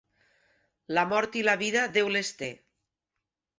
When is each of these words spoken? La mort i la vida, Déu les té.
La 0.99 1.03
mort 1.11 1.37
i 1.43 1.45
la 1.49 1.55
vida, 1.61 1.85
Déu 1.99 2.11
les 2.17 2.35
té. 2.43 2.51